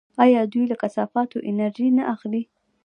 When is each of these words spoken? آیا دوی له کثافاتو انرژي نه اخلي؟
آیا 0.23 0.41
دوی 0.51 0.65
له 0.71 0.75
کثافاتو 0.81 1.37
انرژي 1.49 1.87
نه 1.97 2.03
اخلي؟ 2.13 2.41